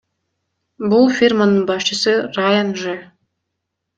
[0.93, 2.95] Бул фирманын башчысы Раян Ж.